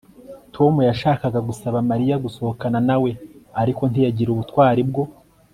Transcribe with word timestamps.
Tom 0.55 0.73
yashakaga 0.89 1.39
gusaba 1.49 1.77
Mariya 1.89 2.15
gusohokana 2.25 2.79
na 2.87 2.97
we 3.03 3.11
ariko 3.61 3.81
ntiyagira 3.87 4.29
ubutwari 4.31 4.81
bwo 4.89 5.03